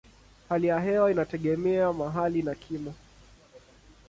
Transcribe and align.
Hali 0.49 0.67
ya 0.67 0.79
hewa 0.79 1.11
inategemea 1.11 1.93
mahali 1.93 2.41
na 2.41 2.55
kimo. 2.55 2.93